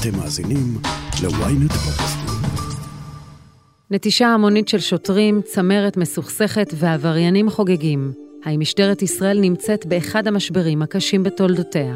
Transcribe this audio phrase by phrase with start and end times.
[0.00, 0.78] אתם מאזינים
[1.22, 2.50] ל-ynet פודקאסטים.
[3.90, 8.12] נטישה המונית של שוטרים, צמרת מסוכסכת ועבריינים חוגגים.
[8.44, 11.94] האם משטרת ישראל נמצאת באחד המשברים הקשים בתולדותיה?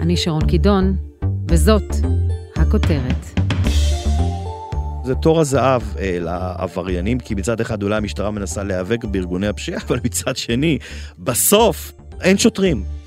[0.00, 0.96] אני שרון קידון,
[1.48, 1.94] וזאת
[2.56, 3.40] הכותרת.
[5.04, 9.98] זה תור הזהב אה, לעבריינים, כי מצד אחד אולי המשטרה מנסה להיאבק בארגוני הפשיעה, אבל
[10.04, 10.78] מצד שני,
[11.18, 13.01] בסוף אין שוטרים.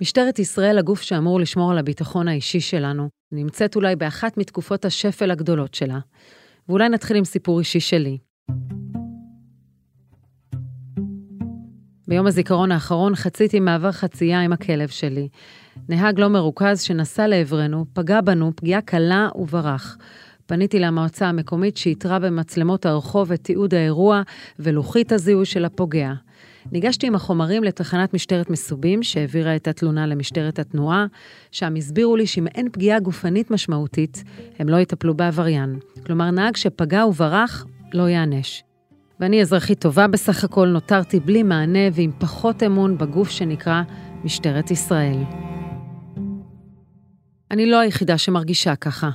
[0.00, 5.74] משטרת ישראל, הגוף שאמור לשמור על הביטחון האישי שלנו, נמצאת אולי באחת מתקופות השפל הגדולות
[5.74, 5.98] שלה.
[6.68, 8.18] ואולי נתחיל עם סיפור אישי שלי.
[12.08, 15.28] ביום הזיכרון האחרון חציתי מעבר חצייה עם הכלב שלי.
[15.88, 19.96] נהג לא מרוכז שנסע לעברנו, פגע בנו פגיעה קלה וברח.
[20.46, 24.22] פניתי למועצה המקומית שאיתרה במצלמות הרחוב את תיעוד האירוע
[24.58, 26.12] ולוחית הזיהוי של הפוגע.
[26.72, 31.06] ניגשתי עם החומרים לתחנת משטרת מסובים, שהעבירה את התלונה למשטרת התנועה,
[31.50, 34.24] שם הסבירו לי שאם אין פגיעה גופנית משמעותית,
[34.58, 35.78] הם לא יטפלו בעבריין.
[36.06, 38.62] כלומר, נהג שפגע וברח, לא ייענש.
[39.20, 43.82] ואני אזרחית טובה בסך הכל, נותרתי בלי מענה ועם פחות אמון בגוף שנקרא
[44.24, 45.22] משטרת ישראל.
[47.50, 49.10] אני לא היחידה שמרגישה ככה.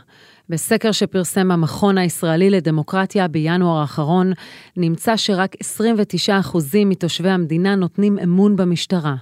[0.49, 4.33] בסקר שפרסם המכון הישראלי לדמוקרטיה בינואר האחרון,
[4.77, 5.55] נמצא שרק
[6.27, 9.15] 29% מתושבי המדינה נותנים אמון במשטרה,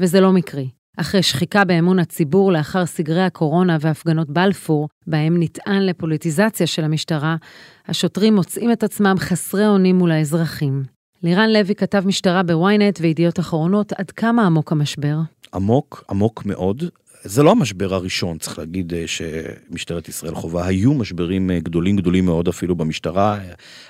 [0.00, 0.68] וזה לא מקרי.
[0.96, 7.36] אחרי שחיקה באמון הציבור לאחר סגרי הקורונה והפגנות בלפור, בהם נטען לפוליטיזציה של המשטרה,
[7.88, 10.82] השוטרים מוצאים את עצמם חסרי אונים מול האזרחים.
[11.22, 15.16] לירן לוי כתב משטרה בוויינט וידיעות אחרונות, עד כמה עמוק המשבר?
[15.54, 16.84] עמוק, עמוק מאוד.
[17.26, 20.66] זה לא המשבר הראשון, צריך להגיד אה, שמשטרת ישראל חווה.
[20.66, 23.38] היו משברים אה, גדולים גדולים מאוד אפילו במשטרה.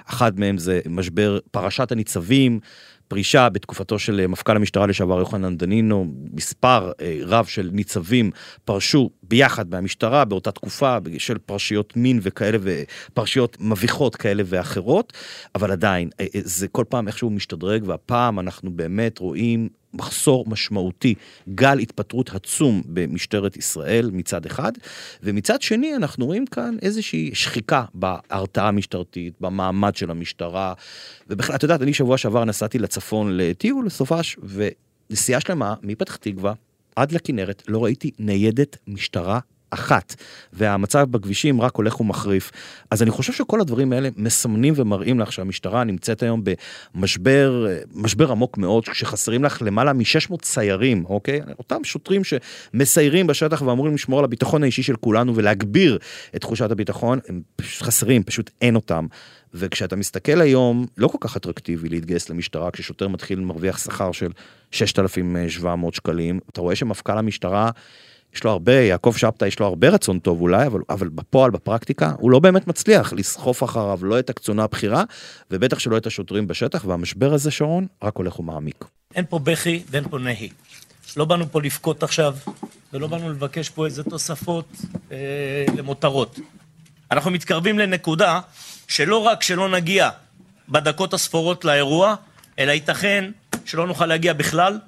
[0.07, 2.61] אחד מהם זה משבר פרשת הניצבים.
[3.09, 8.31] פרישה בתקופתו של אה, מפכ"ל המשטרה לשעבר יוחנן דנינו, מספר רב של ניצבים
[8.65, 15.13] פרשו ביחד מהמשטרה באותה תקופה של פרשיות מין וכאלה ופרשיות מביכות כאלה ואחרות,
[15.55, 21.15] אבל עדיין זה כל פעם איכשהו משתדרג והפעם אנחנו באמת רואים מחסור משמעותי,
[21.55, 24.73] גל התפטרות עצום במשטרת ישראל מצד אחד,
[25.23, 30.75] ומצד שני אנחנו רואים כאן איזושהי שחיקה בהרתעה המשטרתית, במעמד של המשטרה,
[31.29, 34.37] ובכלל, את יודעת, אני שבוע שעבר נסעתי לצפון לטיול, לסופש,
[35.11, 36.53] ונסיעה שלמה מפתח תקווה
[36.97, 39.39] עד לכנרת, לא ראיתי ניידת משטרה
[39.75, 40.15] אחת,
[40.53, 42.51] והמצב בכבישים רק הולך ומחריף.
[42.91, 46.43] אז אני חושב שכל הדברים האלה מסמנים ומראים לך שהמשטרה נמצאת היום
[46.95, 51.41] במשבר, משבר עמוק מאוד, שחסרים לך למעלה מ-600 ציירים, אוקיי?
[51.59, 55.99] אותם שוטרים שמסיירים בשטח ואמורים לשמור על הביטחון האישי של כולנו ולהגביר
[56.37, 59.07] את תחושת הביטחון, הם פשוט חסרים, פשוט אין אותם.
[59.55, 64.31] וכשאתה מסתכל היום, לא כל כך אטרקטיבי להתגייס למשטרה, כששוטר מתחיל מרוויח שכר של
[64.71, 67.71] 6,700 שקלים, אתה רואה שמפכ"ל המשטרה...
[68.35, 72.13] יש לו הרבה, יעקב שבתא יש לו הרבה רצון טוב אולי, אבל, אבל בפועל, בפרקטיקה,
[72.19, 75.05] הוא לא באמת מצליח לסחוף אחריו לא את הקצונה הבכירה,
[75.51, 78.85] ובטח שלא את השוטרים בשטח, והמשבר הזה, שרון, רק הולך ומעמיק.
[79.15, 80.49] אין פה בכי ואין פה נהי.
[81.17, 82.37] לא באנו פה לבכות עכשיו,
[82.93, 84.69] ולא באנו לבקש פה איזה תוספות
[85.13, 85.17] אה,
[85.77, 86.39] למותרות.
[87.11, 88.41] אנחנו מתקרבים לנקודה
[88.89, 90.11] שלא רק שלא נגיע
[90.69, 92.15] בדקות הספורות לאירוע,
[92.59, 93.31] אלא ייתכן
[93.65, 94.79] שלא נוכל להגיע בכלל,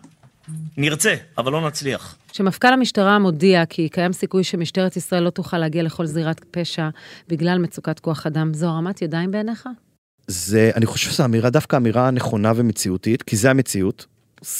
[0.76, 2.16] נרצה, אבל לא נצליח.
[2.36, 6.88] כשמפכ"ל המשטרה מודיע כי קיים סיכוי שמשטרת ישראל לא תוכל להגיע לכל זירת פשע
[7.28, 9.68] בגלל מצוקת כוח אדם, זו הרמת ידיים בעיניך?
[10.26, 14.06] זה, אני חושב שזו אמירה, דווקא אמירה נכונה ומציאותית, כי זה המציאות,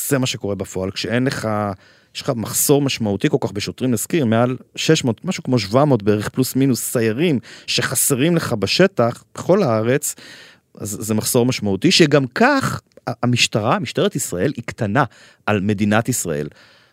[0.09, 1.49] זה מה שקורה בפועל, כשאין לך,
[2.15, 6.57] יש לך מחסור משמעותי כל כך בשוטרים, נזכיר, מעל 600, משהו כמו 700 בערך, פלוס
[6.57, 10.15] מינוס סיירים, שחסרים לך בשטח, בכל הארץ,
[10.81, 12.81] אז זה מחסור משמעותי, שגם כך
[13.23, 15.05] המשטרה, משטרת ישראל, היא קטנה
[15.47, 16.49] על מדינת ישראל.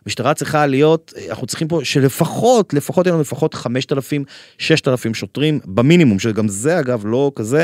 [0.07, 4.25] משטרה צריכה להיות, אנחנו צריכים פה שלפחות, לפחות יהיו לנו לפחות 5,000,
[4.57, 7.63] 6,000 שוטרים במינימום, שגם זה אגב לא כזה.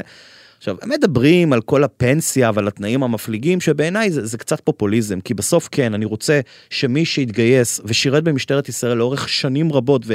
[0.59, 5.33] עכשיו, הם מדברים על כל הפנסיה ועל התנאים המפליגים, שבעיניי זה, זה קצת פופוליזם, כי
[5.33, 6.39] בסוף כן, אני רוצה
[6.69, 10.05] שמי שהתגייס ושירת במשטרת ישראל לאורך שנים רבות,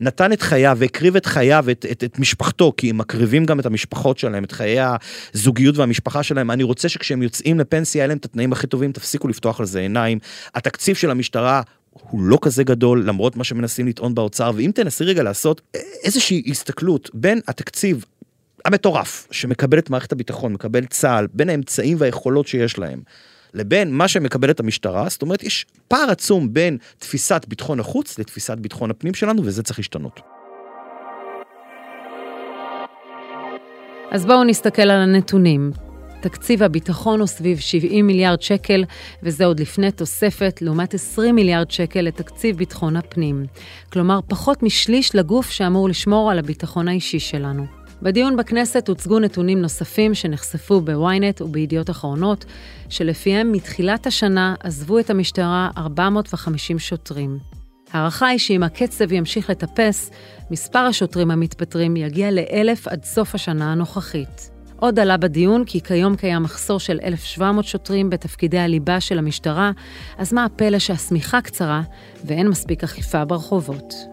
[0.00, 3.66] ונתן את חייו והקריב את חייו, את, את, את משפחתו, כי הם מקריבים גם את
[3.66, 4.78] המשפחות שלהם, את חיי
[5.34, 9.28] הזוגיות והמשפחה שלהם, אני רוצה שכשהם יוצאים לפנסיה, יהיה להם את התנאים הכי טובים, תפסיקו
[9.28, 10.18] לפתוח על זה עיניים.
[10.54, 11.62] התקציב של המשטרה
[11.92, 15.60] הוא לא כזה גדול למרות מה שמנסים לטעון באוצר ואם תנסי רגע לעשות
[16.04, 18.04] איזושהי הסתכלות בין התקציב
[18.64, 23.02] המטורף שמקבלת מערכת הביטחון, מקבל צה"ל, בין האמצעים והיכולות שיש להם,
[23.54, 28.90] לבין מה שמקבלת המשטרה, זאת אומרת, יש פער עצום בין תפיסת ביטחון החוץ לתפיסת ביטחון
[28.90, 30.20] הפנים שלנו, וזה צריך להשתנות.
[34.10, 35.72] אז בואו נסתכל על הנתונים.
[36.20, 38.84] תקציב הביטחון הוא סביב 70 מיליארד שקל,
[39.22, 43.46] וזה עוד לפני תוספת, לעומת 20 מיליארד שקל לתקציב ביטחון הפנים.
[43.92, 47.81] כלומר, פחות משליש לגוף שאמור לשמור על הביטחון האישי שלנו.
[48.02, 52.44] בדיון בכנסת הוצגו נתונים נוספים שנחשפו בוויינט ובידיעות אחרונות,
[52.88, 57.38] שלפיהם מתחילת השנה עזבו את המשטרה 450 שוטרים.
[57.92, 60.10] ההערכה היא שאם הקצב ימשיך לטפס,
[60.50, 64.50] מספר השוטרים המתפטרים יגיע לאלף עד סוף השנה הנוכחית.
[64.76, 69.70] עוד עלה בדיון כי כיום קיים מחסור של 1,700 שוטרים בתפקידי הליבה של המשטרה,
[70.18, 71.82] אז מה הפלא שהשמיכה קצרה
[72.24, 74.11] ואין מספיק אכיפה ברחובות?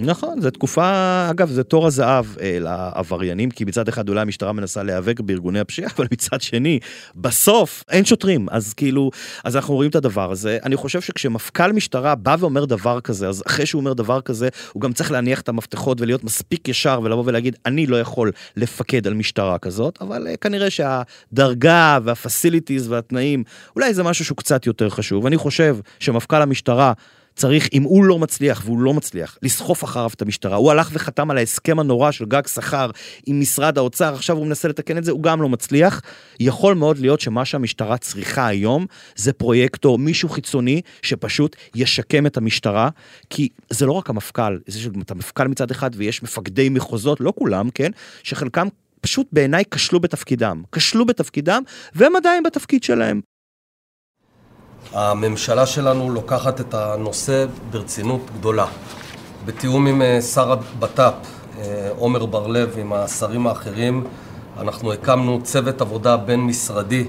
[0.00, 4.82] נכון, זו תקופה, אגב, זה תור הזהב אה, לעבריינים, כי מצד אחד אולי המשטרה מנסה
[4.82, 6.78] להיאבק בארגוני הפשיעה, אבל מצד שני,
[7.16, 9.10] בסוף אין שוטרים, אז כאילו,
[9.44, 10.58] אז אנחנו רואים את הדבר הזה.
[10.64, 14.80] אני חושב שכשמפכ"ל משטרה בא ואומר דבר כזה, אז אחרי שהוא אומר דבר כזה, הוא
[14.80, 19.14] גם צריך להניח את המפתחות ולהיות מספיק ישר ולבוא ולהגיד, אני לא יכול לפקד על
[19.14, 23.44] משטרה כזאת, אבל אה, כנראה שהדרגה והפסיליטיז והתנאים,
[23.76, 25.26] אולי זה משהו שהוא קצת יותר חשוב.
[25.26, 26.92] אני חושב שמפכ"ל המשטרה,
[27.38, 31.30] צריך, אם הוא לא מצליח, והוא לא מצליח, לסחוף אחריו את המשטרה, הוא הלך וחתם
[31.30, 32.90] על ההסכם הנורא של גג שכר
[33.26, 36.00] עם משרד האוצר, עכשיו הוא מנסה לתקן את זה, הוא גם לא מצליח.
[36.40, 38.86] יכול מאוד להיות שמה שהמשטרה צריכה היום,
[39.16, 42.88] זה פרויקטור, מישהו חיצוני, שפשוט ישקם את המשטרה,
[43.30, 47.70] כי זה לא רק המפכ"ל, זה שאתה מפכ"ל מצד אחד ויש מפקדי מחוזות, לא כולם,
[47.70, 47.90] כן,
[48.22, 48.68] שחלקם
[49.00, 50.62] פשוט בעיניי כשלו בתפקידם.
[50.72, 51.62] כשלו בתפקידם,
[51.94, 53.20] והם עדיין בתפקיד שלהם.
[54.92, 58.66] הממשלה שלנו לוקחת את הנושא ברצינות גדולה.
[59.44, 61.12] בתיאום עם אה, שר הבט"פ,
[61.58, 64.06] אה, עמר בר-לב, עם השרים האחרים,
[64.58, 67.08] אנחנו הקמנו צוות עבודה בין-משרדי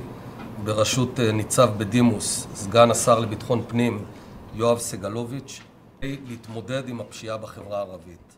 [0.63, 4.05] בראשות אה, ניצב בדימוס, סגן השר לביטחון פנים,
[4.55, 5.61] יואב סגלוביץ',
[6.01, 8.28] להתמודד עם הפשיעה בחברה הערבית.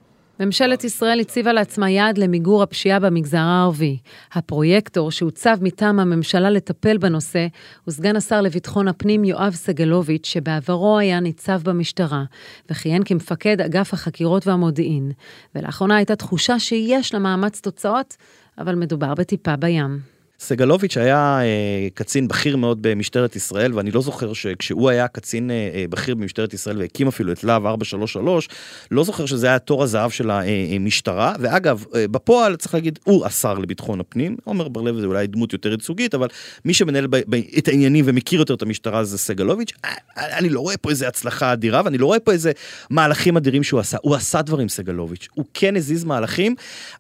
[0.46, 3.98] ממשלת ישראל הציבה לעצמה יעד למיגור הפשיעה במגזר הערבי.
[4.34, 7.48] הפרויקטור שהוצב מטעם הממשלה לטפל בנושא
[7.86, 12.24] הוא סגן השר לביטחון הפנים יואב סגלוביץ', שבעברו היה ניצב במשטרה,
[12.70, 15.12] וכיהן כמפקד אגף החקירות והמודיעין.
[15.56, 18.18] ולאחרונה הייתה תחושה שיש למאמץ תוצאות,
[18.58, 20.21] אבל מדובר בטיפה בים.
[20.42, 25.70] סגלוביץ' היה אה, קצין בכיר מאוד במשטרת ישראל, ואני לא זוכר שכשהוא היה קצין אה,
[25.76, 28.50] אה בכיר במשטרת ישראל והקים אפילו את להב 433,
[28.92, 31.30] לא זוכר שזה היה תור הזהב של המשטרה.
[31.30, 35.54] אה, ואגב, אה, בפועל צריך להגיד, הוא השר לביטחון הפנים, עומר בר-לב זה אולי דמות
[35.54, 36.28] יותר ייצוגית, אבל
[36.66, 39.72] מי שמנהל ב, ב, את העניינים ומכיר יותר את המשטרה זה סגלוביץ'.
[39.86, 42.52] אה, אה, אני לא רואה פה איזה הצלחה אדירה, ואני לא רואה פה איזה
[42.90, 43.98] מהלכים אדירים שהוא עשה.
[44.02, 45.28] הוא עשה דברים, סגלוביץ'.
[45.34, 46.56] הוא כן הזיז מהלכים,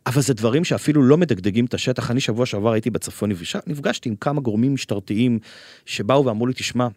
[0.05, 2.11] אבל זה דברים שאפילו לא מדגדגים את השטח.
[2.11, 3.30] אני שבוע שעבר הייתי בצפון
[3.67, 5.39] נפגשתי עם כמה גורמים משטרתיים
[5.85, 6.87] שבאו ואמרו לי, תשמע,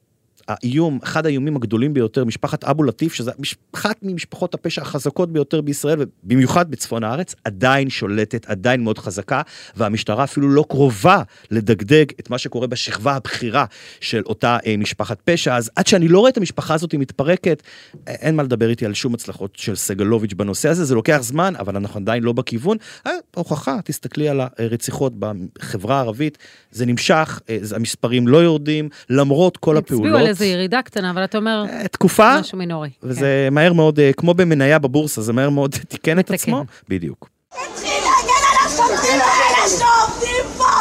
[0.49, 3.31] האיום, אחד האיומים הגדולים ביותר, משפחת אבו לטיף, שזה
[3.75, 9.43] אחת ממשפחות הפשע החזקות ביותר בישראל, ובמיוחד בצפון הארץ, עדיין שולטת, עדיין מאוד חזקה,
[9.77, 13.65] והמשטרה אפילו לא קרובה לדגדג את מה שקורה בשכבה הבכירה
[14.01, 15.57] של אותה אה, משפחת פשע.
[15.57, 17.63] אז עד שאני לא רואה את המשפחה הזאת מתפרקת,
[18.07, 21.77] אין מה לדבר איתי על שום הצלחות של סגלוביץ' בנושא הזה, זה לוקח זמן, אבל
[21.77, 22.77] אנחנו עדיין לא בכיוון.
[23.07, 26.39] אה, הוכחה, תסתכלי על הרציחות בחברה הערבית,
[26.71, 30.34] זה נמשך, אה, המספרים לא יורדים, למרות כל הפעולות.
[30.35, 32.91] איזה ירידה קטנה, אבל אתה אומר, אה, תקופה, משהו מינורי.
[33.03, 33.55] וזה כן.
[33.55, 36.65] מהר מאוד, אה, כמו במניה בבורסה, זה מהר מאוד תיקן את עצמו.
[36.89, 37.29] בדיוק.
[37.51, 40.73] תתחיל להגן על השוטרים האלה שעובדים פה!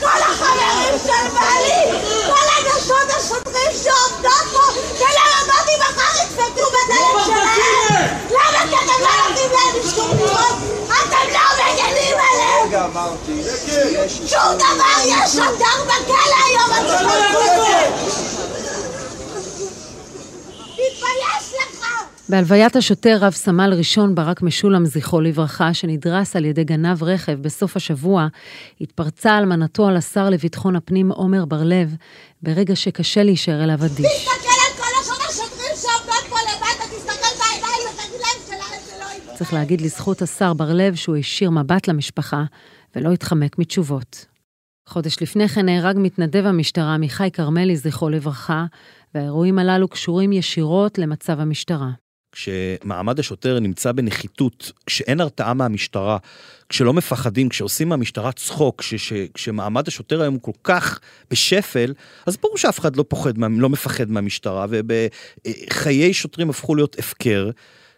[0.00, 1.98] כל החברים של בעלי!
[2.26, 4.64] כל הנשות השוטרים שעובדות פה!
[4.98, 8.18] ולרבותי מחר ידפקו בדלת שלהם!
[8.30, 10.56] למה כי אתם לא נותנים להם לשכור דירות?
[10.86, 12.68] אתם לא מגנים עליהם!
[12.68, 13.42] רגע, אמרתי,
[14.26, 16.70] שום דבר יש שוטר בכלא היום!
[22.28, 27.76] בהלוויית השוטר רב סמל ראשון ברק משולם, זכרו לברכה, שנדרס על ידי גנב רכב בסוף
[27.76, 28.26] השבוע,
[28.80, 31.94] התפרצה אלמנתו על השר לביטחון הפנים עומר בר-לב,
[32.42, 34.06] ברגע שקשה להישאר אליו אדיש.
[34.06, 39.52] תסתכל על כל השוטרים שעומדות פה למטה, תסתכל בעיניים ותגיד להם שלהם זה לא צריך
[39.52, 42.44] להגיד לזכות השר בר-לב שהוא הישיר מבט למשפחה
[42.96, 44.26] ולא התחמק מתשובות.
[44.88, 48.64] חודש לפני כן נהרג מתנדב המשטרה עמיחי כרמלי, זכרו לברכה,
[49.14, 51.90] והאירועים הללו קשורים ישירות למצב המשטרה.
[52.32, 56.18] כשמעמד השוטר נמצא בנחיתות, כשאין הרתעה מהמשטרה,
[56.68, 61.92] כשלא מפחדים, כשעושים מהמשטרה צחוק, כש, כש, כשמעמד השוטר היום כל כך בשפל,
[62.26, 67.50] אז ברור שאף אחד לא, פוחד, לא מפחד מהמשטרה, ובחיי שוטרים הפכו להיות הפקר.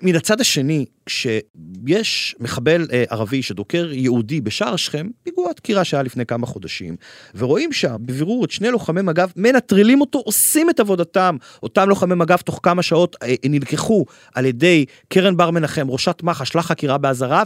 [0.02, 6.26] מן הצד השני, כשיש מחבל אה, ערבי שדוקר יהודי בשער שכם, פיגוע דקירה שהיה לפני
[6.26, 6.96] כמה חודשים,
[7.34, 11.36] ורואים שם בבירור את שני לוחמי מג"ב מנטרלים אותו, עושים את עבודתם.
[11.62, 16.56] אותם לוחמי מג"ב תוך כמה שעות אה, נלקחו על ידי קרן בר מנחם, ראשת מח"ש,
[16.56, 17.42] לחקירה באזהרה,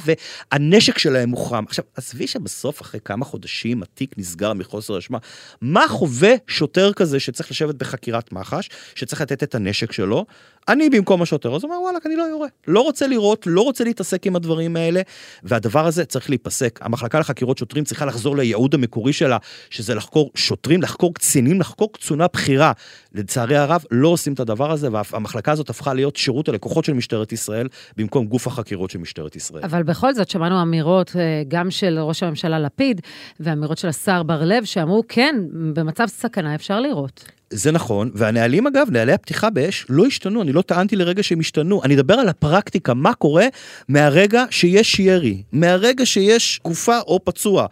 [0.53, 1.65] והנשק שלהם מוחרם.
[1.67, 5.19] עכשיו, עזבי שבסוף, אחרי כמה חודשים, התיק נסגר מחוסר אשמה.
[5.61, 10.27] מה חווה שוטר כזה שצריך לשבת בחקירת מח"ש, שצריך לתת את הנשק שלו?
[10.69, 12.40] אני במקום השוטר, אז הוא אומר, וואלה, אני לא.
[12.67, 15.01] לא רוצה לראות, לא רוצה להתעסק עם הדברים האלה,
[15.43, 16.79] והדבר הזה צריך להיפסק.
[16.83, 19.37] המחלקה לחקירות שוטרים צריכה לחזור לייעוד המקורי שלה,
[19.71, 22.73] שזה לחקור שוטרים, לחקור קצינים, לחקור קצונה בכירה.
[23.15, 27.33] לצערי הרב, לא עושים את הדבר הזה, והמחלקה הזאת הפכה להיות שירות הלקוחות של משטרת
[27.33, 29.65] ישראל, במקום גוף החקירות של משטרת ישראל.
[29.65, 33.01] אבל בכל זאת, שמענו אמירות אה, גם של ראש הממשלה לפיד,
[33.41, 35.37] ואמירות של השר בר לב, שאמרו, כן,
[35.73, 37.40] במצב סכנה אפשר לראות.
[37.53, 41.83] זה נכון, והנהלים אגב, נהלי הפתיחה באש לא השתנו, אני לא טענתי לרגע שהם השתנו,
[41.85, 43.47] אני אדבר על הפרקטיקה, מה קורה
[43.89, 47.67] מהרגע שיש ירי, מהרגע שיש גופה או פצוע.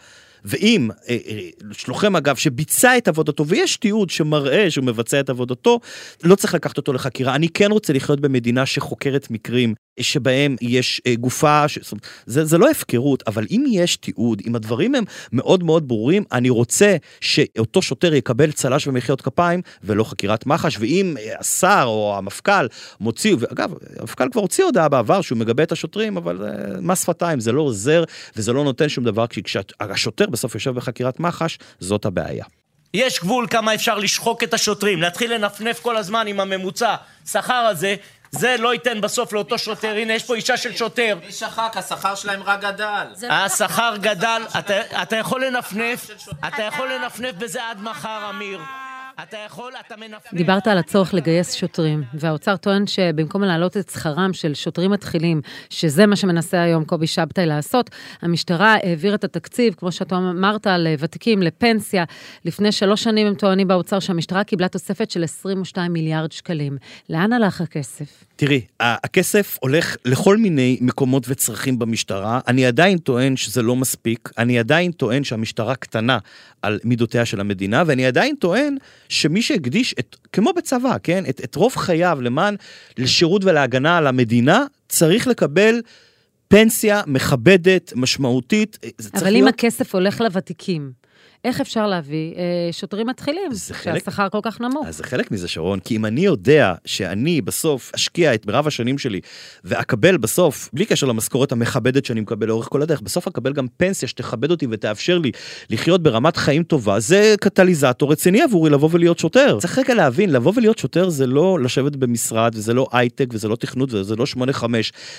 [0.44, 1.48] ואם אה, אה,
[1.88, 5.80] לוחם אגב שביצע את עבודתו ויש תיעוד שמראה שהוא מבצע את עבודתו,
[6.24, 7.34] לא צריך לקחת אותו לחקירה.
[7.34, 11.78] אני כן רוצה לחיות במדינה שחוקרת מקרים שבהם יש אה, גופה, ש...
[12.26, 16.50] זה, זה לא הפקרות, אבל אם יש תיעוד, אם הדברים הם מאוד מאוד ברורים, אני
[16.50, 22.66] רוצה שאותו שוטר יקבל צל"ש ומחיאות כפיים ולא חקירת מח"ש, ואם השר או המפכ"ל
[23.00, 26.38] מוציא, ואגב, המפכ"ל כבר הוציא הודעה בעבר שהוא מגבה את השוטרים, אבל
[26.80, 28.04] מס שפתיים, זה לא עוזר
[28.36, 32.44] וזה לא נותן שום דבר, כשהשוטר בסוף יושב בחקירת מח"ש, זאת הבעיה.
[32.94, 36.94] יש גבול כמה אפשר לשחוק את השוטרים, להתחיל לנפנף כל הזמן עם הממוצע
[37.26, 37.96] שכר הזה,
[38.30, 41.18] זה לא ייתן בסוף לאותו שוטר, הנה יש פה אישה של שוטר.
[41.26, 41.72] מי שחק?
[41.76, 43.06] השכר שלהם רק גדל.
[43.22, 44.42] לא השכר גדל,
[45.02, 46.10] אתה יכול לנפנף,
[46.48, 48.60] אתה יכול לנפנף בזה עד מחר, אמיר.
[49.22, 50.34] אתה יכול, אתה מנפנף.
[50.34, 56.06] דיברת על הצורך לגייס שוטרים, והאוצר טוען שבמקום להעלות את שכרם של שוטרים מתחילים, שזה
[56.06, 57.90] מה שמנסה היום קובי שבתאי לעשות,
[58.22, 62.04] המשטרה העבירה את התקציב, כמו שאתה אמרת, לוותיקים, לפנסיה.
[62.44, 66.78] לפני שלוש שנים הם טוענים באוצר שהמשטרה קיבלה תוספת של 22 מיליארד שקלים.
[67.10, 68.27] לאן הלך הכסף?
[68.40, 72.40] תראי, הכסף הולך לכל מיני מקומות וצרכים במשטרה.
[72.48, 76.18] אני עדיין טוען שזה לא מספיק, אני עדיין טוען שהמשטרה קטנה
[76.62, 78.76] על מידותיה של המדינה, ואני עדיין טוען
[79.08, 82.56] שמי שהקדיש, את, כמו בצבא, כן, את, את רוב חייו למען,
[82.98, 85.80] לשירות ולהגנה על המדינה, צריך לקבל
[86.48, 88.78] פנסיה מכבדת, משמעותית.
[89.14, 89.48] אבל אם להיות...
[89.48, 90.92] הכסף הולך לוותיקים,
[91.44, 92.42] איך אפשר להביא אה,
[92.72, 93.50] שוטרים מתחילים,
[93.82, 94.86] שהשכר כל כך נמוך?
[94.86, 98.98] אז זה חלק מזה, שרון, כי אם אני יודע שאני בסוף אשקיע את מירב השנים
[98.98, 99.20] שלי,
[99.64, 104.08] ואקבל בסוף, בלי קשר למשכורת המכבדת שאני מקבל לאורך כל הדרך, בסוף אקבל גם פנסיה
[104.08, 105.30] שתכבד אותי ותאפשר לי
[105.70, 109.58] לחיות ברמת חיים טובה, זה קטליזטור רציני עבורי לבוא ולהיות שוטר.
[109.60, 113.56] צריך רגע להבין, לבוא ולהיות שוטר זה לא לשבת במשרד, וזה לא הייטק, וזה לא
[113.56, 114.64] תכנות, וזה לא 8-5,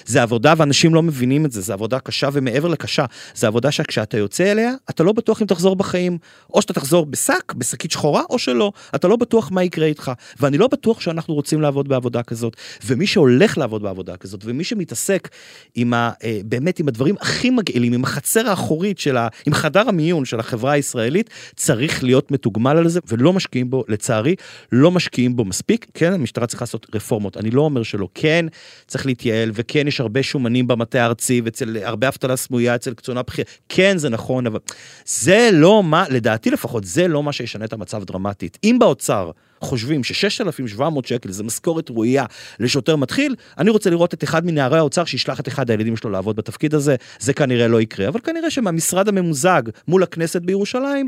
[0.06, 4.18] זה עבודה ואנשים לא מבינים את זה, זה עבודה קשה ומעבר לקשה, זה עבודה שכשאתה
[4.18, 6.09] יוצא אליה, אתה לא בטוח אם תחזור בחיים.
[6.10, 6.18] בחיים,
[6.54, 8.72] או שאתה תחזור בשק, בשקית שחורה, או שלא.
[8.96, 10.12] אתה לא בטוח מה יקרה איתך.
[10.40, 12.58] ואני לא בטוח שאנחנו רוצים לעבוד בעבודה כזאת.
[12.86, 15.30] ומי שהולך לעבוד בעבודה כזאת, ומי שמתעסק
[15.76, 16.12] עם ה...
[16.24, 19.28] אה, באמת עם הדברים הכי מגעילים, עם החצר האחורית של ה...
[19.46, 24.36] עם חדר המיון של החברה הישראלית, צריך להיות מתוגמל על זה, ולא משקיעים בו, לצערי,
[24.72, 25.86] לא משקיעים בו מספיק.
[25.94, 27.38] כן, המשטרה צריכה לעשות רפורמות.
[27.38, 28.08] אני לא אומר שלא.
[28.14, 28.46] כן,
[28.88, 33.48] צריך להתייעל, וכן, יש הרבה שומנים במטה הארצי, ואצל הרבה אבטלה סמויה, אצל קצונה בכירה.
[33.70, 34.60] כן, זה נכון, אבל
[35.06, 38.58] זה לא מה, לדעתי לפחות, זה לא מה שישנה את המצב דרמטית.
[38.64, 42.26] אם באוצר חושבים ש-6,700 שקל זה משכורת ראויה
[42.60, 46.36] לשוטר מתחיל, אני רוצה לראות את אחד מנערי האוצר שישלח את אחד הילדים שלו לעבוד
[46.36, 51.08] בתפקיד הזה, זה כנראה לא יקרה, אבל כנראה שמהמשרד הממוזג מול הכנסת בירושלים,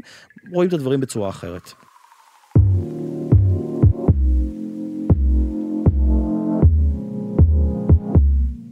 [0.51, 1.73] רואים את הדברים בצורה אחרת.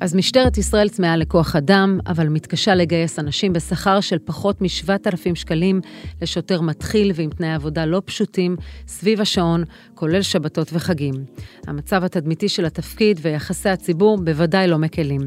[0.01, 5.81] אז משטרת ישראל צמאה לכוח אדם, אבל מתקשה לגייס אנשים בשכר של פחות מ-7,000 שקלים
[6.21, 8.55] לשוטר מתחיל ועם תנאי עבודה לא פשוטים,
[8.87, 9.63] סביב השעון,
[9.95, 11.13] כולל שבתות וחגים.
[11.67, 15.19] המצב התדמיתי של התפקיד ויחסי הציבור בוודאי לא מקלים.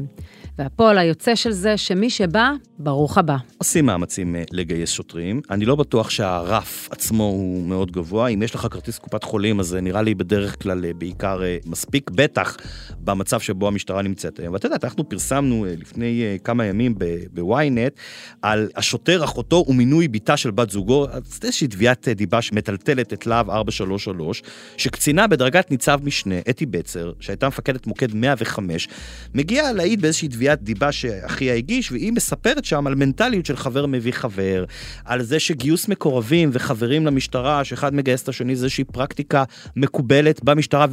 [0.57, 3.37] והפועל היוצא של זה, שמי שבא, ברוך הבא.
[3.57, 5.41] עושים מאמצים אה, לגייס שוטרים.
[5.49, 8.27] אני לא בטוח שהרף עצמו הוא מאוד גבוה.
[8.27, 11.57] אם יש לך כרטיס קופת חולים, אז זה נראה לי בדרך כלל אה, בעיקר אה,
[11.65, 12.57] מספיק, בטח
[12.99, 14.53] במצב שבו המשטרה נמצאת היום.
[14.53, 16.95] ואתה יודע, אנחנו פרסמנו לפני כמה ימים
[17.31, 17.93] בוויינט
[18.41, 21.07] על השוטר, אחותו ומינוי בתה של בת זוגו,
[21.43, 24.43] איזושהי תביעת דיבה שמטלטלת את להב 433,
[24.77, 28.87] שקצינה בדרגת ניצב משנה, אתי בצר, שהייתה מפקדת מוקד 105,
[29.33, 33.85] מגיעה להעיד באיזושהי תביעה תביעת דיבה שאחיה הגיש, והיא מספרת שם על מנטליות של חבר
[33.85, 34.65] מביא חבר,
[35.05, 39.43] על זה שגיוס מקורבים וחברים למשטרה, שאחד מגייס את השני, זה איזושהי פרקטיקה
[39.75, 40.85] מקובלת במשטרה,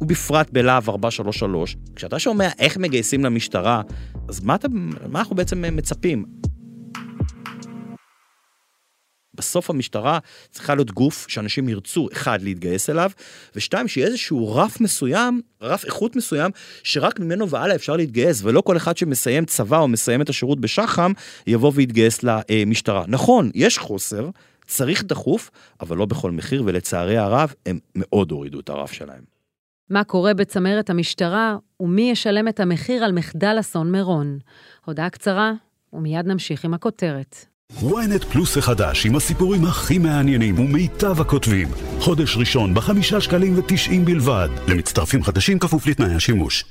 [0.00, 1.76] ובפרט בלהב 433.
[1.96, 3.82] כשאתה שומע איך מגייסים למשטרה,
[4.28, 4.68] אז מה, אתה,
[5.08, 6.24] מה אנחנו בעצם מצפים?
[9.38, 10.18] בסוף המשטרה
[10.50, 13.10] צריכה להיות גוף שאנשים ירצו, אחד, להתגייס אליו,
[13.56, 16.50] ושתיים, שיהיה איזשהו רף מסוים, רף איכות מסוים,
[16.82, 21.12] שרק ממנו והלאה אפשר להתגייס, ולא כל אחד שמסיים צבא או מסיים את השירות בשח"ם,
[21.46, 23.04] יבוא ויתגייס למשטרה.
[23.08, 24.30] נכון, יש חוסר,
[24.66, 29.22] צריך דחוף, אבל לא בכל מחיר, ולצערי הרב, הם מאוד הורידו את הרף שלהם.
[29.90, 34.38] מה קורה בצמרת המשטרה, ומי ישלם את המחיר על מחדל אסון מירון.
[34.84, 35.52] הודעה קצרה,
[35.92, 37.46] ומיד נמשיך עם הכותרת.
[37.76, 41.68] Ynet פלוס החדש עם הסיפורים הכי מעניינים ומיטב הכותבים.
[42.00, 44.48] חודש ראשון בחמישה שקלים ותשעים בלבד.
[44.68, 46.64] למצטרפים חדשים כפוף לתנאי השימוש.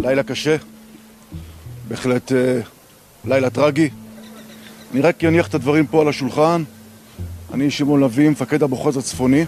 [0.00, 0.56] לילה קשה,
[1.88, 2.60] בהחלט אה,
[3.24, 3.90] לילה טרגי.
[4.92, 6.62] אני רק אניח את הדברים פה על השולחן.
[7.52, 9.44] אני שמעון לביא, מפקד המחוז הצפוני,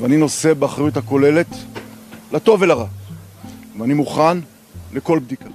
[0.00, 1.48] ואני נושא באחריות הכוללת
[2.32, 2.86] לטוב ולרע.
[3.78, 4.38] ואני מוכן
[4.92, 5.48] לכל בדיקה.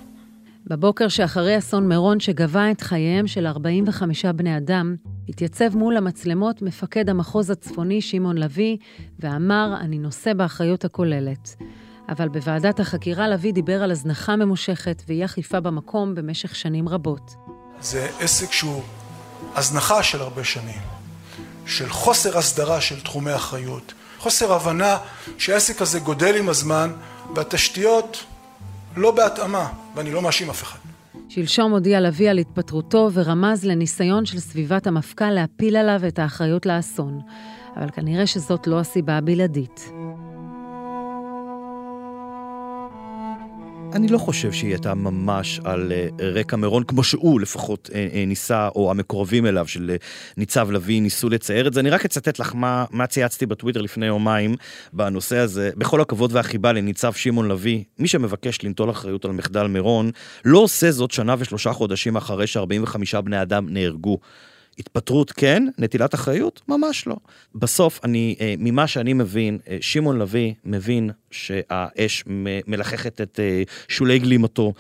[0.68, 4.96] בבוקר שאחרי אסון מירון שגבה את חייהם של 45 בני אדם,
[5.30, 8.78] התייצב מול המצלמות מפקד המחוז הצפוני שמעון לביא
[9.20, 11.56] ואמר, אני נושא באחריות הכוללת.
[12.10, 17.36] אבל בוועדת החקירה לביא דיבר על הזנחה ממושכת ואי אכיפה במקום במשך שנים רבות.
[17.82, 18.82] זה עסק שהוא
[19.56, 20.82] הזנחה של הרבה שנים,
[21.66, 24.98] של חוסר הסדרה של תחומי אחריות, חוסר הבנה
[25.38, 26.92] שהעסק הזה גודל עם הזמן
[27.36, 28.24] והתשתיות
[28.96, 30.80] לא בהתאמה, ואני לא מאשים אף אחד.
[31.30, 37.20] שלשום הודיע לביא על התפטרותו ורמז לניסיון של סביבת המפכ"ל להפיל עליו את האחריות לאסון.
[37.76, 40.01] אבל כנראה שזאת לא הסיבה הבלעדית.
[43.94, 48.26] אני לא חושב שהיא הייתה ממש על אה, רקע מירון, כמו שהוא לפחות אה, אה,
[48.26, 49.96] ניסה, או המקורבים אליו של
[50.38, 51.80] ניצב לביא, ניסו לצייר את זה.
[51.80, 54.56] אני רק אצטט לך מה, מה צייצתי בטוויטר לפני יומיים
[54.94, 55.70] בנושא הזה.
[55.78, 60.12] בכל הכבוד והחיבה לניצב שמעון לביא, מי שמבקש לנטול אחריות על מחדל מירון,
[60.46, 64.18] לא עושה זאת שנה ושלושה חודשים אחרי ש-45 בני אדם נהרגו.
[64.82, 66.62] התפטרות כן, נטילת אחריות?
[66.68, 67.16] ממש לא.
[67.56, 72.24] בסוף, אני, אה, ממה שאני מבין, אה, שמעון לביא מבין שהאש
[72.68, 74.74] מלחכת את אה, שולי גלימתו,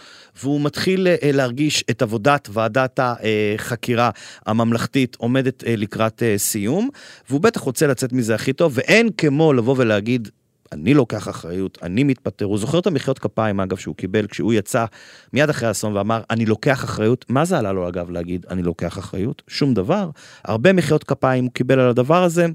[0.44, 4.10] והוא מתחיל להרגיש את עבודת ועדת החקירה
[4.46, 6.90] הממלכתית עומדת לקראת סיום,
[7.30, 10.30] והוא בטח רוצה לצאת מזה הכי טוב, ואין כמו לבוא ולהגיד,
[10.72, 12.46] אני לוקח אחריות, אני מתפטר.
[12.46, 14.86] הוא זוכר את המחיאות כפיים, אגב, שהוא קיבל כשהוא יצא
[15.34, 17.26] מיד אחרי האסון ואמר, אני לוקח אחריות.
[17.30, 19.42] מה זה עלה לו, אגב, להגיד, אני לוקח אחריות?
[19.48, 20.10] שום דבר.
[20.46, 22.46] הרבה מחיאות כפיים הוא קיבל על הדבר הזה.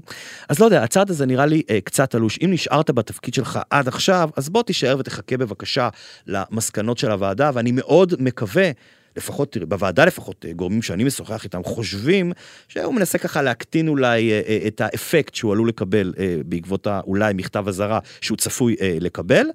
[0.49, 2.39] אז לא יודע, הצעד הזה נראה לי אה, קצת תלוש.
[2.45, 5.89] אם נשארת בתפקיד שלך עד עכשיו, אז בוא תישאר ותחכה בבקשה
[6.27, 8.71] למסקנות של הוועדה, ואני מאוד מקווה
[9.17, 12.31] לפחות, תראי, בוועדה לפחות, אה, גורמים שאני משוחח איתם חושבים
[12.67, 16.13] שהוא מנסה ככה להקטין אולי אה, אה, את האפקט שהוא עלול לקבל
[16.45, 19.45] בעקבות אולי מכתב אזהרה שהוא צפוי לקבל,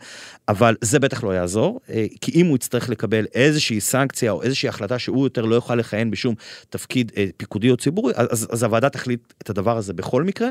[0.48, 1.81] אבל זה בטח לא יעזור,
[2.20, 6.11] כי אם הוא יצטרך לקבל איזושהי סנקציה או איזושהי החלטה שהוא יותר לא יוכל לכהן
[6.11, 6.35] בשום
[6.70, 10.48] תפקיד פיקודי או ציבורי, אז, אז הוועדה תחליט את הדבר הזה בכל מקרה.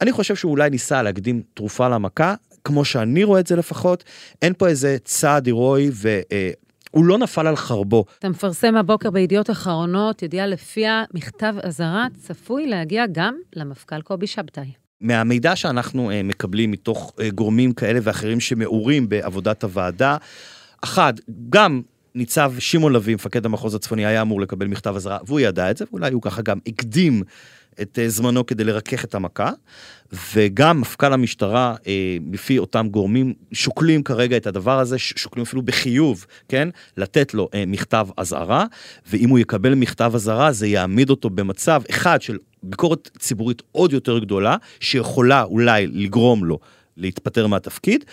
[0.00, 2.34] אני חושב שהוא אולי ניסה להקדים תרופה למכה,
[2.64, 4.04] כמו שאני רואה את זה לפחות,
[4.42, 5.90] אין פה איזה צעד הירואי.
[6.92, 8.04] הוא לא נפל על חרבו.
[8.18, 14.72] אתה מפרסם הבוקר בידיעות אחרונות, ידיעה לפיה מכתב אזהרה צפוי להגיע גם למפכ"ל קובי שבתאי.
[15.00, 20.16] מהמידע שאנחנו uh, מקבלים מתוך uh, גורמים כאלה ואחרים שמעורים בעבודת הוועדה,
[20.84, 21.12] אחד,
[21.50, 21.82] גם
[22.14, 25.84] ניצב שמעון לביא, מפקד המחוז הצפוני, היה אמור לקבל מכתב אזהרה, והוא ידע את זה,
[25.90, 27.22] ואולי הוא ככה גם הקדים
[27.82, 29.50] את אה, זמנו כדי לרכך את המכה,
[30.34, 36.26] וגם מפכ"ל המשטרה, אה, לפי אותם גורמים, שוקלים כרגע את הדבר הזה, שוקלים אפילו בחיוב,
[36.48, 36.68] כן?
[36.96, 38.66] לתת לו אה, מכתב אזהרה,
[39.06, 44.18] ואם הוא יקבל מכתב אזהרה, זה יעמיד אותו במצב, אחד, של ביקורת ציבורית עוד יותר
[44.18, 46.58] גדולה, שיכולה אולי לגרום לו
[46.96, 48.04] להתפטר מהתפקיד,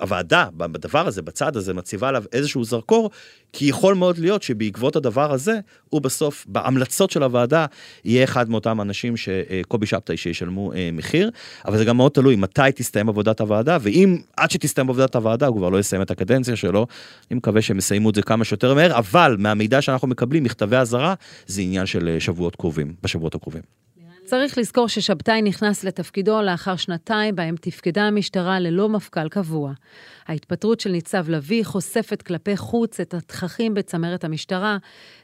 [0.00, 3.10] הוועדה, בדבר הזה, בצד הזה, מציבה עליו איזשהו זרקור,
[3.52, 5.58] כי יכול מאוד להיות שבעקבות הדבר הזה,
[5.90, 7.66] הוא בסוף, בהמלצות של הוועדה,
[8.04, 11.30] יהיה אחד מאותם אנשים שקובי שבתאי שישלמו אה, מחיר,
[11.66, 15.56] אבל זה גם מאוד תלוי מתי תסתיים עבודת הוועדה, ואם עד שתסתיים עבודת הוועדה הוא
[15.56, 16.86] כבר לא יסיים את הקדנציה שלו,
[17.30, 21.14] אני מקווה שהם יסיימו את זה כמה שיותר מהר, אבל מהמידע שאנחנו מקבלים, מכתבי אזהרה,
[21.46, 23.87] זה עניין של אה, שבועות קרובים, בשבועות הקרובים.
[24.28, 29.72] צריך לזכור ששבתאי נכנס לתפקידו לאחר שנתיים בהם תפקדה המשטרה ללא מפכ"ל קבוע.
[30.26, 34.76] ההתפטרות של ניצב לביא חושפת כלפי חוץ את התככים בצמרת המשטרה,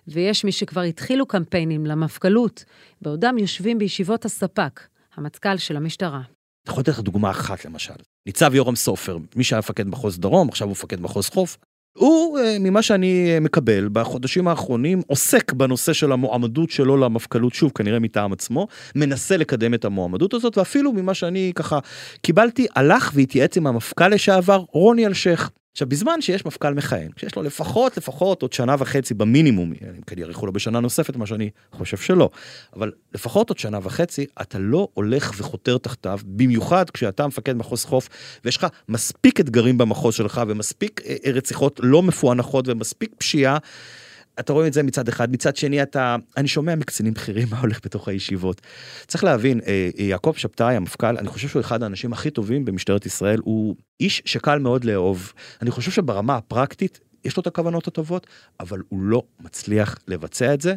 [0.09, 2.65] ויש מי שכבר התחילו קמפיינים למפכ"לות,
[3.03, 4.81] בעודם יושבים בישיבות הספ"ק,
[5.17, 6.21] המטכ"ל של המשטרה.
[6.69, 7.95] יכול לתת לך דוגמה אחת למשל.
[8.27, 11.57] ניצב יורם סופר, מי שהיה מפקד מחוז דרום, עכשיו הוא מפקד מחוז חוף.
[11.99, 17.73] הוא, אה, ממה שאני אה, מקבל, בחודשים האחרונים עוסק בנושא של המועמדות שלו למפכ"לות, שוב,
[17.75, 21.79] כנראה מטעם עצמו, מנסה לקדם את המועמדות הזאת, ואפילו ממה שאני ככה
[22.23, 25.51] קיבלתי, הלך והתייעץ עם המפכ"ל לשעבר, רוני אלשיך.
[25.75, 30.19] עכשיו, בזמן שיש מפכ"ל מכהן, שיש לו לפחות, לפחות עוד שנה וחצי במינימום, אם כן
[30.19, 32.31] יאריכו לו בשנה נוספת, מה שאני חושב שלא,
[32.77, 38.09] אבל לפחות עוד שנה וחצי, אתה לא הולך וחותר תחתיו, במיוחד כשאתה מפקד מחוז חוף,
[38.45, 43.59] ויש לך מספיק אתגרים במחוז שלך, ומספיק אה, אה, רציחות לא מפוענחות, ומספיק פשיעה.
[44.41, 47.81] אתה רואה את זה מצד אחד, מצד שני אתה, אני שומע מקצינים בכירים מה הולך
[47.85, 48.61] בתוך הישיבות.
[49.07, 53.07] צריך להבין, אה, אה, יעקב שבתאי, המפכ"ל, אני חושב שהוא אחד האנשים הכי טובים במשטרת
[53.07, 55.33] ישראל, הוא איש שקל מאוד לאהוב.
[55.63, 58.27] אני חושב שברמה הפרקטית, יש לו את הכוונות הטובות,
[58.61, 60.75] אבל הוא לא מצליח לבצע את זה.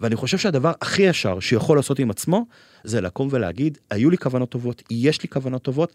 [0.00, 2.46] ואני חושב שהדבר הכי ישר שיכול לעשות עם עצמו,
[2.84, 5.92] זה לקום ולהגיד, היו לי כוונות טובות, יש לי כוונות טובות,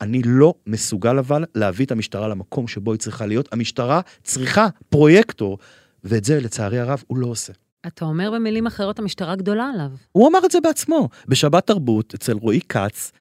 [0.00, 3.52] אני לא מסוגל אבל להביא את המשטרה למקום שבו היא צריכה להיות.
[3.52, 5.58] המשטרה צריכה פרויקטור
[6.04, 7.52] ואת זה, לצערי הרב, הוא לא עושה.
[7.86, 9.90] אתה אומר במילים אחרות, המשטרה גדולה עליו.
[10.12, 13.12] הוא אמר את זה בעצמו, בשבת תרבות, אצל רועי כץ.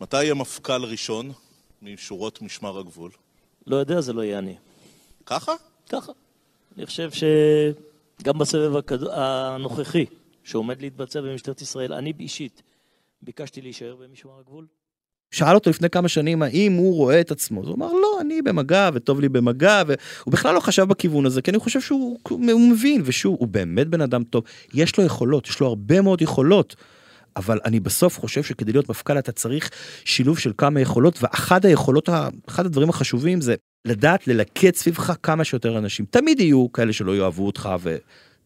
[0.00, 1.32] מתי יהיה מפכ"ל ראשון
[1.82, 3.10] משורות משמר הגבול?
[3.66, 4.56] לא יודע, זה לא יהיה אני.
[5.26, 5.52] ככה?
[5.88, 6.12] ככה.
[6.76, 8.98] אני חושב שגם בסבב הכד...
[9.12, 10.06] הנוכחי,
[10.44, 12.62] שעומד להתבצע במשטרת ישראל, אני אישית
[13.22, 14.66] ביקשתי להישאר במשמר הגבול.
[15.34, 18.42] שאל אותו לפני כמה שנים האם הוא רואה את עצמו, אז הוא אמר לא, אני
[18.42, 22.70] במגע וטוב לי במגע, והוא בכלל לא חשב בכיוון הזה, כי אני חושב שהוא הוא
[22.70, 24.44] מבין, ושוב, הוא באמת בן אדם טוב,
[24.74, 26.76] יש לו יכולות, יש לו הרבה מאוד יכולות.
[27.36, 29.70] אבל אני בסוף חושב שכדי להיות מפכ"ל אתה צריך
[30.04, 32.08] שילוב של כמה יכולות, ואחד היכולות,
[32.48, 36.06] אחד הדברים החשובים זה לדעת ללקט סביבך כמה שיותר אנשים.
[36.10, 37.96] תמיד יהיו כאלה שלא יאהבו אותך ו...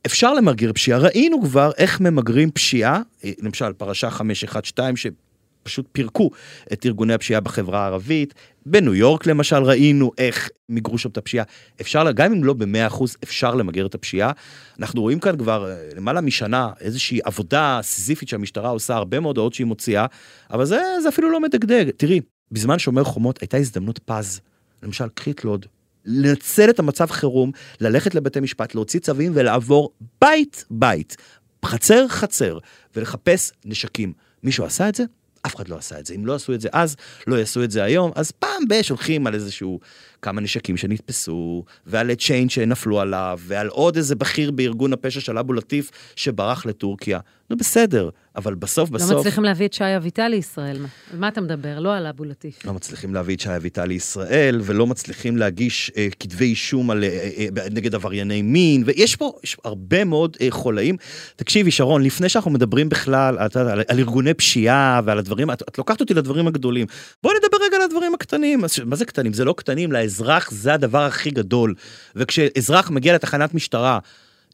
[0.06, 3.02] אפשר למגר פשיעה, ראינו כבר איך ממגרים פשיעה,
[3.42, 5.27] למשל פרשה 512
[5.68, 6.30] פשוט פירקו
[6.72, 8.34] את ארגוני הפשיעה בחברה הערבית.
[8.66, 11.44] בניו יורק למשל ראינו איך מיגרו שם את הפשיעה.
[11.80, 14.32] אפשר, גם אם לא במאה אחוז, אפשר למגר את הפשיעה.
[14.78, 19.54] אנחנו רואים כאן כבר אה, למעלה משנה איזושהי עבודה סיזיפית שהמשטרה עושה, הרבה מאוד הודעות
[19.54, 20.06] שהיא מוציאה,
[20.50, 21.90] אבל זה, זה אפילו לא מדגדג.
[21.96, 22.20] תראי,
[22.52, 24.40] בזמן שומר חומות הייתה הזדמנות פז.
[24.82, 25.66] למשל, קחי את לוד,
[26.04, 27.50] לנצל את המצב חירום,
[27.80, 31.16] ללכת לבתי משפט, להוציא צווים ולעבור בית בית,
[31.64, 32.58] חצר חצר,
[32.96, 34.12] ולחפש נשקים.
[34.42, 35.04] מישהו עשה את זה?
[35.48, 36.14] אף אחד לא עשה את זה.
[36.14, 39.26] אם לא עשו את זה אז, לא יעשו את זה היום, אז פעם ב- שולחים
[39.26, 39.80] על איזשהו
[40.22, 45.52] כמה נשקים שנתפסו, ועל צ'יין שנפלו עליו, ועל עוד איזה בכיר בארגון הפשע של אבו
[45.52, 47.20] לטיף שברח לטורקיה.
[47.50, 49.10] נו בסדר, אבל בסוף בסוף...
[49.10, 50.76] לא מצליחים להביא את שי אביטל לישראל.
[51.12, 51.78] על מה אתה מדבר?
[51.78, 52.64] לא על אבו לטיף.
[52.64, 57.08] לא מצליחים להביא את שי אביטל לישראל, ולא מצליחים להגיש אה, כתבי אישום על, אה,
[57.38, 60.96] אה, נגד עברייני מין, ויש פה יש הרבה מאוד אה, חולאים.
[61.36, 65.78] תקשיבי, שרון, לפני שאנחנו מדברים בכלל על, על, על ארגוני פשיעה ועל הדברים, את, את
[65.78, 66.86] לוקחת אותי לדברים הגדולים.
[67.22, 68.60] בואי נדבר רגע על הדברים הקטנים.
[68.84, 69.32] מה זה קטנים?
[69.32, 71.74] זה לא קטנים, לאזרח זה הדבר הכי גדול.
[72.16, 73.98] וכשאזרח מגיע לתחנת משטרה,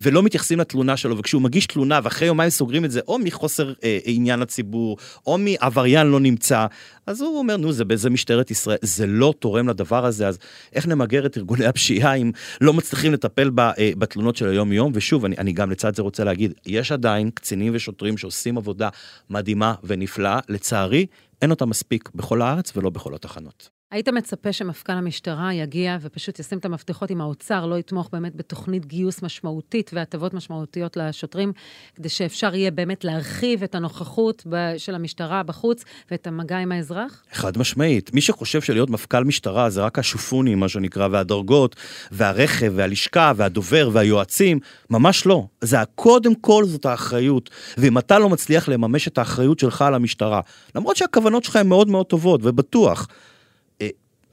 [0.02, 3.98] ולא מתייחסים לתלונה שלו, וכשהוא מגיש תלונה ואחרי יומיים סוגרים את זה, או מחוסר אה,
[4.04, 6.66] עניין לציבור, או מעבריין לא נמצא,
[7.06, 10.38] אז הוא אומר, נו, זה, זה משטרת ישראל, זה לא תורם לדבר הזה, אז
[10.72, 14.92] איך נמגר את ארגוני הפשיעה אם לא מצליחים לטפל ב, אה, בתלונות של היום-יום?
[14.94, 18.88] ושוב, אני, אני גם לצד זה רוצה להגיד, יש עדיין קצינים ושוטרים שעושים עבודה
[19.30, 21.06] מדהימה ונפלאה, לצערי,
[21.42, 23.68] אין אותה מספיק בכל הארץ ולא בכל התחנות.
[23.94, 28.87] היית מצפה שמפכ"ל המשטרה יגיע ופשוט ישים את המפתחות עם האוצר, לא יתמוך באמת בתוכנית
[28.87, 31.52] גיוס משמעותית והטבות משמעותיות לשוטרים,
[31.94, 34.46] כדי שאפשר יהיה באמת להרחיב את הנוכחות
[34.78, 37.22] של המשטרה בחוץ ואת המגע עם האזרח?
[37.33, 38.14] חד משמעית.
[38.14, 41.76] מי שחושב שלהיות מפכ"ל משטרה זה רק השופוני, מה שנקרא, והדרגות,
[42.12, 44.59] והרכב, והלשכה, והדובר, והיועצים,
[44.90, 45.46] ממש לא.
[45.61, 47.50] זה קודם כל זאת האחריות.
[47.78, 50.40] ואם אתה לא מצליח לממש את האחריות שלך על המשטרה,
[50.74, 53.09] למרות שהכוונות שלך הן מאוד מאוד טובות, ובטוח,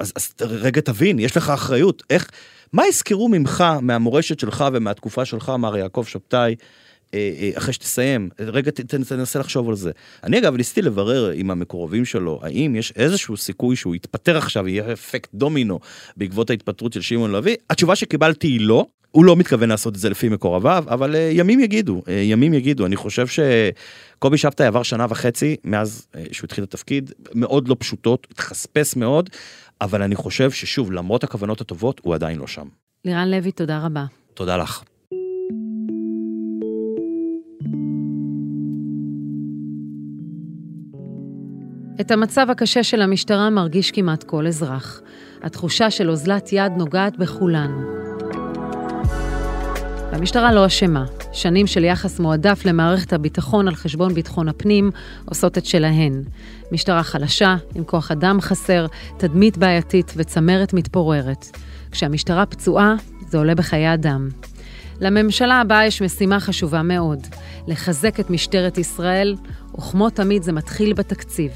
[0.02, 2.04] אז, אז רגע תבין, יש לך אחריות.
[2.10, 2.30] איך,
[2.74, 6.56] מה יזכרו ממך, מהמורשת שלך ומהתקופה שלך, מר יעקב שבתאי,
[7.14, 8.30] אה, אה, אחרי שתסיים?
[8.40, 9.92] רגע, תנסה לחשוב על זה.
[10.24, 14.94] אני אגב ניסיתי לברר עם המקורבים שלו, האם יש איזשהו סיכוי שהוא יתפטר עכשיו, יהיה
[14.94, 15.80] אפקט דומינו
[16.18, 17.56] בעקבות ההתפטרות של שמעון לביא?
[17.70, 18.86] התשובה שקיבלתי היא לא.
[19.12, 22.86] הוא לא מתכוון לעשות את זה לפי מקורביו, אבל uh, ימים יגידו, uh, ימים יגידו.
[22.86, 27.76] אני חושב שקובי שבתאי עבר שנה וחצי מאז uh, שהוא התחיל את התפקיד, מאוד לא
[27.80, 29.30] פשוטות, התחספס מאוד,
[29.82, 32.68] אבל אני חושב ששוב, למרות הכוונות הטובות, הוא עדיין לא שם.
[33.06, 34.06] לירן לוי, תודה רבה.
[34.34, 34.84] תודה לך.
[42.02, 45.02] את המצב הקשה של המשטרה מרגיש כמעט כל אזרח.
[45.44, 48.01] התחושה של אוזלת יד נוגעת בכולנו.
[50.12, 51.06] והמשטרה לא אשמה.
[51.34, 54.92] שנים של יחס מועדף למערכת הביטחון על חשבון ביטחון הפנים
[55.26, 56.24] עושות את שלהן.
[56.72, 58.86] משטרה חלשה, עם כוח אדם חסר,
[59.18, 61.46] תדמית בעייתית וצמרת מתפוררת.
[61.92, 62.96] כשהמשטרה פצועה,
[63.28, 64.30] זה עולה בחיי אדם.
[65.00, 67.28] לממשלה הבאה יש משימה חשובה מאוד,
[67.68, 69.36] לחזק את משטרת ישראל,
[69.78, 71.52] וכמו תמיד זה מתחיל בתקציב.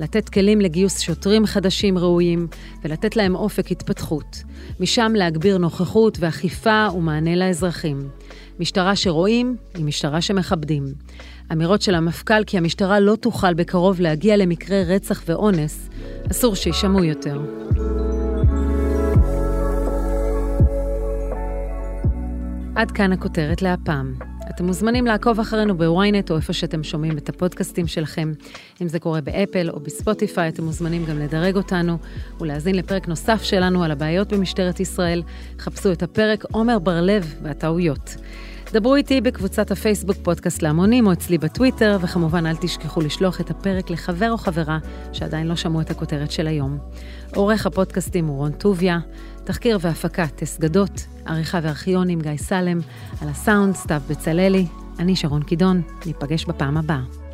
[0.00, 2.46] לתת כלים לגיוס שוטרים חדשים ראויים
[2.84, 4.42] ולתת להם אופק התפתחות.
[4.80, 8.08] משם להגביר נוכחות ואכיפה ומענה לאזרחים.
[8.60, 10.84] משטרה שרואים היא משטרה שמכבדים.
[11.52, 15.88] אמירות של המפכ"ל כי המשטרה לא תוכל בקרוב להגיע למקרי רצח ואונס,
[16.30, 17.40] אסור שיישמעו יותר.
[22.76, 24.27] עד כאן הכותרת להפעם.
[24.58, 28.32] אתם מוזמנים לעקוב אחרינו בוויינט או איפה שאתם שומעים את הפודקאסטים שלכם.
[28.82, 31.98] אם זה קורה באפל או בספוטיפיי, אתם מוזמנים גם לדרג אותנו
[32.40, 35.22] ולהאזין לפרק נוסף שלנו על הבעיות במשטרת ישראל.
[35.58, 38.16] חפשו את הפרק עומר בר-לב והטעויות.
[38.72, 43.90] דברו איתי בקבוצת הפייסבוק פודקאסט להמונים או אצלי בטוויטר, וכמובן אל תשכחו לשלוח את הפרק
[43.90, 44.78] לחבר או חברה
[45.12, 46.78] שעדיין לא שמעו את הכותרת של היום.
[47.34, 48.98] עורך הפודקאסטים הוא רון טוביה,
[49.48, 52.78] תחקיר והפקה טס גדות, עריכה וארכיונים גיא סלם,
[53.22, 54.66] על הסאונד סתיו בצללי,
[54.98, 57.27] אני שרון קידון, ניפגש בפעם הבאה.